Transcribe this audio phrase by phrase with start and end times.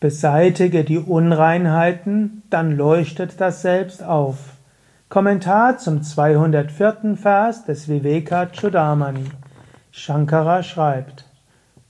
[0.00, 4.36] Beseitige die Unreinheiten, dann leuchtet das Selbst auf.
[5.08, 7.16] Kommentar zum 204.
[7.16, 9.30] Vers des Viveka Chudamani.
[9.92, 11.24] Shankara schreibt: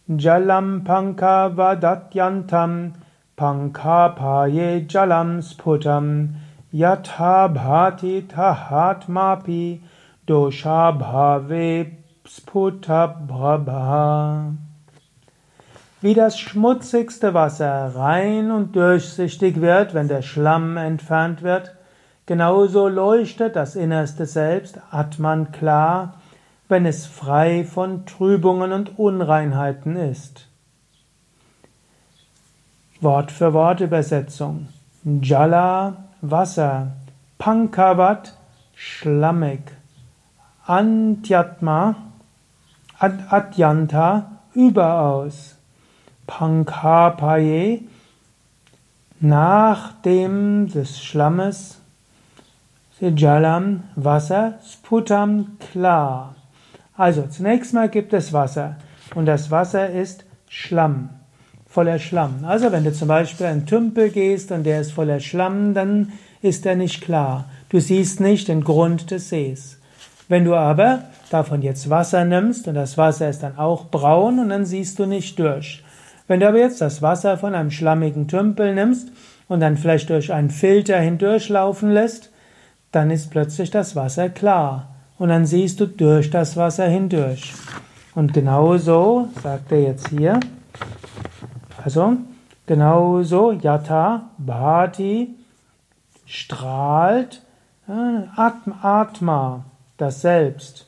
[0.06, 2.92] Jalam panka vadatyantam
[3.38, 6.34] pankapaye jalam sputam
[6.72, 9.80] yatha bhati tahatmapi
[10.26, 11.90] dosha bhave
[12.26, 14.54] sputabhrabha
[16.04, 21.74] wie das schmutzigste Wasser rein und durchsichtig wird, wenn der Schlamm entfernt wird,
[22.26, 26.20] genauso leuchtet das innerste Selbst Atman klar,
[26.68, 30.46] wenn es frei von Trübungen und Unreinheiten ist.
[33.00, 34.68] Wort für Wort Übersetzung.
[35.04, 36.88] Jala Wasser,
[37.38, 38.34] Pankavat
[38.74, 39.62] schlammig,
[40.66, 41.96] Antyatma
[42.98, 45.53] Adyanta überaus.
[46.26, 47.82] Pankapaye,
[49.20, 51.78] nach dem des Schlammes,
[53.00, 56.34] Jalam, Wasser, Sputam, klar.
[56.96, 58.76] Also zunächst mal gibt es Wasser
[59.14, 61.10] und das Wasser ist Schlamm,
[61.66, 62.44] voller Schlamm.
[62.44, 66.64] Also wenn du zum Beispiel einen Tümpel gehst und der ist voller Schlamm, dann ist
[66.66, 67.46] er nicht klar.
[67.68, 69.78] Du siehst nicht den Grund des Sees.
[70.28, 74.50] Wenn du aber davon jetzt Wasser nimmst und das Wasser ist dann auch braun und
[74.50, 75.82] dann siehst du nicht durch.
[76.26, 79.10] Wenn du aber jetzt das Wasser von einem schlammigen Tümpel nimmst
[79.48, 82.30] und dann vielleicht durch einen Filter hindurchlaufen lässt,
[82.92, 87.52] dann ist plötzlich das Wasser klar und dann siehst du durch das Wasser hindurch.
[88.14, 90.40] Und genauso, sagt er jetzt hier,
[91.84, 92.16] also
[92.66, 95.34] genauso Yata Bhati
[96.24, 97.42] strahlt
[97.86, 99.64] Atma, Atma,
[99.98, 100.86] das Selbst.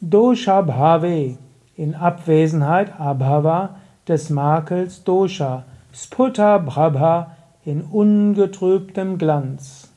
[0.00, 1.36] Dosha Bhave,
[1.76, 3.76] in Abwesenheit Abhava,
[4.08, 9.88] des Makels Dosha, Sputa Brabha in ungetrübtem Glanz.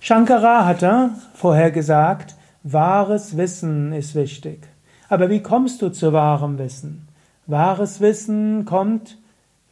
[0.00, 4.68] Shankara hatte vorher gesagt, wahres Wissen ist wichtig.
[5.08, 7.08] Aber wie kommst du zu wahrem Wissen?
[7.46, 9.18] Wahres Wissen kommt,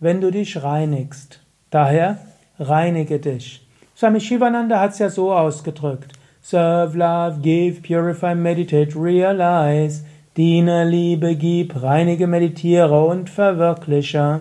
[0.00, 1.41] wenn du dich reinigst.
[1.70, 2.19] Daher
[2.58, 3.66] reinige dich.
[3.96, 6.12] Swami Shivananda hat es ja so ausgedrückt.
[6.42, 10.04] Serve, love, give, purify, meditate, realize.
[10.37, 14.41] Diene, liebe, gib, reinige, meditiere und verwirkliche.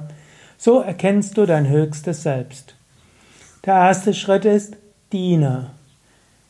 [0.58, 2.76] So erkennst du dein höchstes Selbst.
[3.66, 4.78] Der erste Schritt ist,
[5.12, 5.72] diene.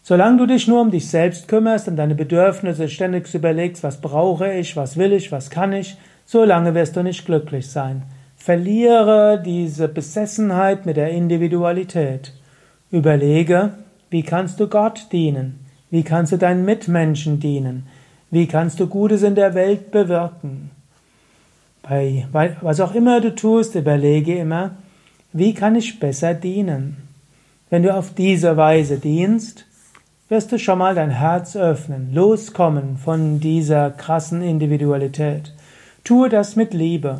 [0.04, 4.54] Solange du dich nur um dich selbst kümmerst und deine Bedürfnisse ständig überlegst, was brauche
[4.54, 8.04] ich, was will ich, was kann ich, solange wirst du nicht glücklich sein.
[8.36, 12.34] Verliere diese Besessenheit mit der Individualität.
[12.92, 13.74] Überlege,
[14.10, 15.66] wie kannst du Gott dienen?
[15.90, 17.88] Wie kannst du deinen Mitmenschen dienen?
[18.32, 20.72] Wie kannst du Gutes in der Welt bewirken?
[21.82, 22.26] Bei
[22.62, 24.72] was auch immer du tust, überlege immer,
[25.34, 26.96] wie kann ich besser dienen?
[27.70, 29.66] Wenn du auf diese Weise dienst,
[30.30, 35.54] wirst du schon mal dein Herz öffnen, loskommen von dieser krassen Individualität.
[36.06, 37.20] Tue das mit Liebe.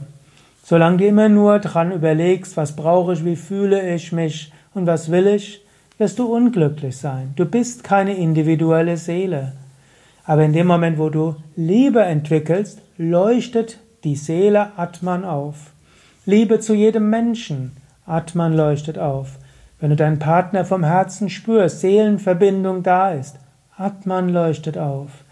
[0.64, 5.12] Solange du immer nur dran überlegst, was brauche ich, wie fühle ich mich und was
[5.12, 5.62] will ich,
[5.98, 7.34] wirst du unglücklich sein.
[7.36, 9.54] Du bist keine individuelle Seele.
[10.24, 15.72] Aber in dem Moment, wo du Liebe entwickelst, leuchtet die Seele Atman auf.
[16.26, 17.72] Liebe zu jedem Menschen,
[18.06, 19.40] Atman leuchtet auf.
[19.80, 23.40] Wenn du deinen Partner vom Herzen spürst, Seelenverbindung da ist,
[23.76, 25.24] Atman leuchtet auf.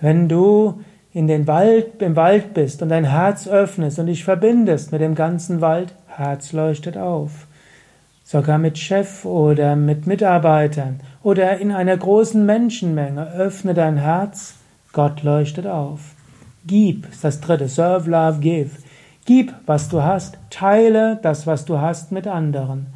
[0.00, 0.80] Wenn du
[1.12, 5.14] in den Wald, im Wald bist und dein Herz öffnest und dich verbindest mit dem
[5.14, 7.46] ganzen Wald, Herz leuchtet auf
[8.24, 13.32] sogar mit Chef oder mit Mitarbeitern oder in einer großen Menschenmenge.
[13.32, 14.54] Öffne dein Herz,
[14.92, 16.00] Gott leuchtet auf.
[16.66, 18.70] Gib, ist das dritte, serve, love, give.
[19.24, 22.86] Gib, was du hast, teile das, was du hast, mit anderen.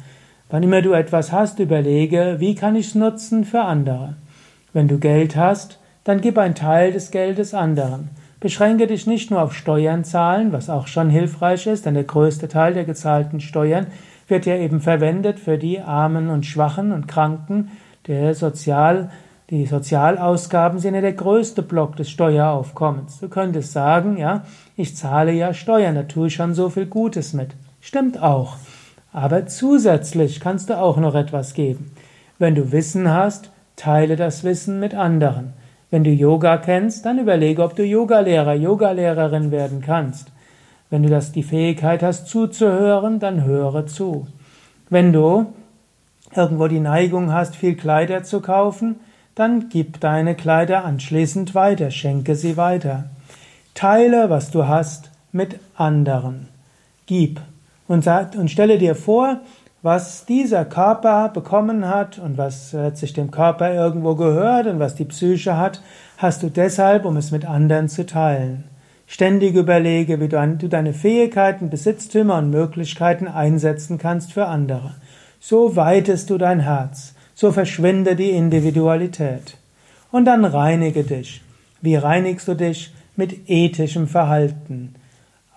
[0.49, 4.15] Wann immer du etwas hast, überlege, wie kann ich es nutzen für andere.
[4.73, 8.09] Wenn du Geld hast, dann gib ein Teil des Geldes anderen.
[8.39, 12.47] Beschränke dich nicht nur auf Steuern zahlen, was auch schon hilfreich ist, denn der größte
[12.47, 13.87] Teil der gezahlten Steuern
[14.27, 17.71] wird ja eben verwendet für die Armen und Schwachen und Kranken.
[18.07, 19.11] Der Sozial,
[19.49, 23.19] die Sozialausgaben sind ja der größte Block des Steueraufkommens.
[23.19, 24.43] Du könntest sagen, ja,
[24.75, 27.49] ich zahle ja Steuern, da tue ich schon so viel Gutes mit.
[27.81, 28.57] Stimmt auch.
[29.11, 31.91] Aber zusätzlich kannst du auch noch etwas geben.
[32.37, 35.53] Wenn du Wissen hast, teile das Wissen mit anderen.
[35.91, 40.31] Wenn du Yoga kennst, dann überlege, ob du Yogalehrer, Yogalehrerin werden kannst.
[40.89, 44.27] Wenn du das die Fähigkeit hast zuzuhören, dann höre zu.
[44.89, 45.47] Wenn du
[46.35, 48.95] irgendwo die Neigung hast, viel Kleider zu kaufen,
[49.35, 53.05] dann gib deine Kleider anschließend weiter, schenke sie weiter.
[53.73, 56.47] Teile, was du hast, mit anderen.
[57.05, 57.39] Gib.
[57.87, 59.39] und, und stelle dir vor,
[59.81, 65.05] was dieser Körper bekommen hat und was letztlich dem Körper irgendwo gehört und was die
[65.05, 65.81] Psyche hat,
[66.17, 68.65] hast du deshalb, um es mit anderen zu teilen.
[69.07, 74.95] Ständig überlege, wie du deine Fähigkeiten, Besitztümer und Möglichkeiten einsetzen kannst für andere.
[75.39, 79.57] So weitest du dein Herz, so verschwinde die Individualität.
[80.11, 81.41] Und dann reinige dich.
[81.81, 82.93] Wie reinigst du dich?
[83.15, 84.95] Mit ethischem Verhalten,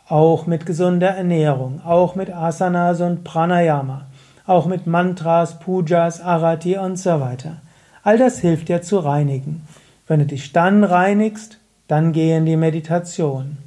[0.09, 4.07] auch mit gesunder Ernährung, auch mit Asanas und Pranayama
[4.47, 7.61] auch mit Mantras, Pujas, Arati und so weiter.
[8.03, 9.63] All das hilft dir zu reinigen.
[10.07, 11.59] Wenn du dich dann reinigst,
[11.89, 13.59] dann geh in die Meditation.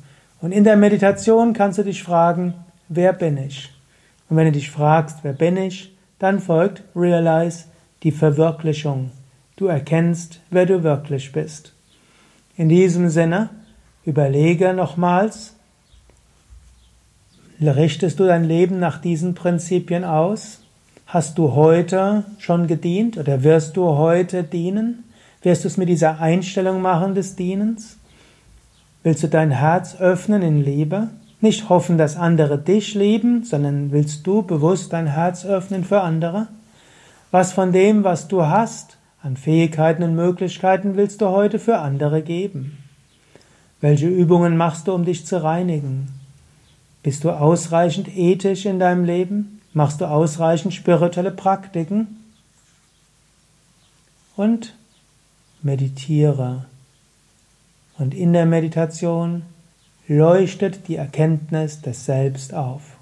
[0.42, 2.54] Und in der Meditation kannst du dich fragen,
[2.90, 3.72] wer bin ich?
[4.30, 7.66] Und wenn du dich fragst, wer bin ich, dann folgt Realize,
[8.04, 9.12] die Verwirklichung.
[9.56, 11.74] Du erkennst, wer du wirklich bist.
[12.58, 13.50] In diesem Sinne,
[14.06, 15.56] überlege nochmals,
[17.60, 20.60] richtest du dein Leben nach diesen Prinzipien aus?
[21.08, 25.04] Hast du heute schon gedient oder wirst du heute dienen?
[25.42, 27.98] Wirst du es mit dieser Einstellung machen des Dienens?
[29.04, 31.10] Willst du dein Herz öffnen in Liebe?
[31.46, 36.48] Nicht hoffen, dass andere dich lieben, sondern willst du bewusst dein Herz öffnen für andere?
[37.30, 42.24] Was von dem, was du hast, an Fähigkeiten und Möglichkeiten willst du heute für andere
[42.24, 42.80] geben?
[43.80, 46.08] Welche Übungen machst du, um dich zu reinigen?
[47.04, 49.62] Bist du ausreichend ethisch in deinem Leben?
[49.72, 52.24] Machst du ausreichend spirituelle Praktiken?
[54.36, 54.74] Und
[55.62, 56.66] meditiere.
[58.00, 59.44] Und in der Meditation
[60.08, 62.95] leuchtet die Erkenntnis des Selbst auf.